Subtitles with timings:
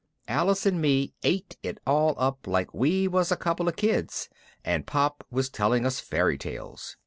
[0.27, 4.29] Alice and me ate it all up like we was a couple of kids
[4.65, 6.97] and Pop was telling us fairy tales.